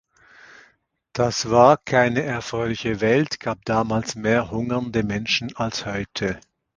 Das 1.13 1.51
war 1.51 1.77
keine 1.77 2.23
erfreuliche 2.23 3.01
Welt 3.01 3.39
gab 3.39 3.63
damals 3.65 4.15
mehr 4.15 4.49
hungernde 4.49 5.03
Menschen 5.03 5.55
als 5.55 5.85
heute. 5.85 6.39